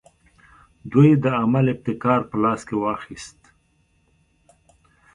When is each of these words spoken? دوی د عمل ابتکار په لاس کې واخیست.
دوی 0.91 1.09
د 1.23 1.25
عمل 1.41 1.65
ابتکار 1.73 2.21
په 2.29 2.35
لاس 2.43 2.61
کې 2.67 2.75
واخیست. 2.83 3.39